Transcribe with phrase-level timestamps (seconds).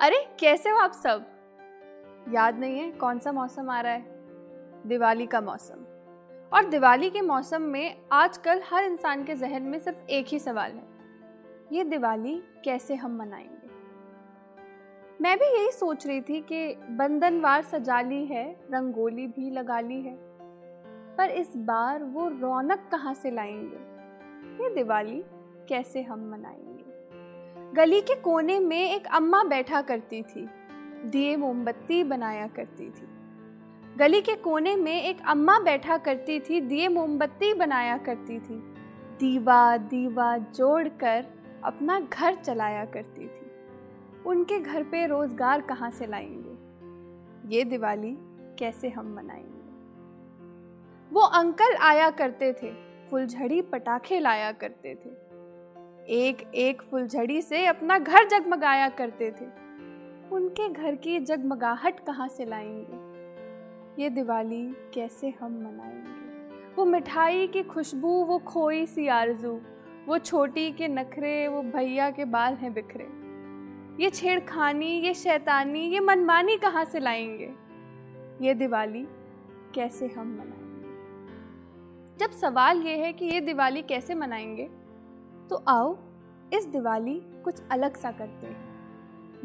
[0.00, 1.26] अरे, कैसे हो आप सब?
[2.28, 4.04] याद नहीं है कौन सा मौसम आ रहा है?
[4.86, 5.84] दिवाली का मौसम।
[6.52, 10.72] और दिवाली के मौसम में आजकल हर इंसान के जहन में सिर्फ़ एक ही सवाल
[10.72, 10.82] है।
[11.72, 13.70] ये दिवाली कैसे हम मनाएँगे?
[15.20, 20.02] मैं भी यही सोच रही थी कि बंधनवार सजा ली है, रंगोली भी लगा ली
[20.02, 20.18] है।
[21.16, 23.98] पर इस बार वो रौनक कहाँ से लाएँगे?
[24.64, 25.24] ये दिवाली
[25.68, 26.77] कैसे हम मनाएँगे?
[27.74, 30.48] गली के कोने में एक अम्मा बैठा करती थी।
[31.04, 33.08] दिए मोमबत्ती बनाया करती थी।
[33.96, 38.54] गली के कोने में एक अम्मा बैठा करती थी, दिए मोमबत्ती बनाया करती थी।
[39.18, 41.26] दीवा दीवा जोड़कर
[41.64, 43.50] अपना घर चलाया करती थी।
[44.26, 46.58] उनके घर पे रोज़गार कहाँ से लाएँगे?
[47.56, 48.16] ये दिवाली
[48.58, 49.58] कैसे हम मनाएँगे?
[51.14, 52.72] वो अंकल आया करते थे,
[53.10, 55.27] फुलझड़ी पटाखे लाया करते थे।
[56.08, 59.44] एक एक फुलझड़ी से अपना घर जगमगाया करते थे।
[60.32, 63.08] उनके घर की जगमगाहट कहाँ से लाएँगे?
[64.02, 66.74] ये दिवाली कैसे हम मनाएँगे?
[66.76, 69.60] वो मिठाई की खुशबू, वो खोई सी आरज़ू,
[70.06, 73.08] वो छोटी के नखरे, वो भैया के बाल हैं बिखरे।
[74.04, 77.54] ये छेड़खानी, ये शैतानी, ये मनमानी कहाँ से लाएँगे?
[78.46, 79.06] ये दिवाली
[79.74, 80.58] कैसे हम मनाएँगे?
[82.18, 84.77] जब सवाल ये है कि ये दिवाली कैसे मनाएँगे
[85.50, 85.96] तो आओ,
[86.54, 88.68] इस दिवाली कुछ अलग सा करते हैं।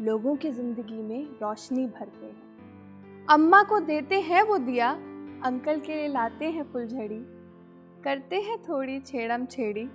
[0.00, 4.90] लोगों की ज़िंदगी में रोशनी भरते हैं। अम्मा को देते हैं वो दिया,
[5.44, 7.24] अंकल के लिए लाते हैं फुलझड़ी।
[8.04, 9.88] करते हैं थोड़ी छेड़म छेड़ी।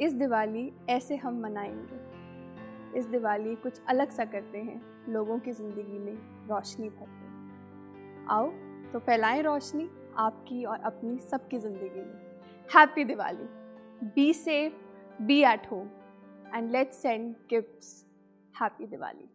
[0.00, 5.98] इस दिवाली ऐसे हम मनाएँगे। इस दिवाली कुछ अलग सा करते हैं। लोगों की ज़िंदगी
[5.98, 6.14] में
[6.48, 8.50] रोशनी भरते हैं। आओ
[8.92, 12.36] तो फैलाएँ रोशनी आपकी और अपनी सबकी ज़िंदगी में।
[12.76, 13.48] Happy Diwali.
[14.04, 14.87] Be safe.
[15.26, 15.90] Be at home
[16.54, 18.04] and let's send gifts.
[18.52, 19.28] Happy Diwali.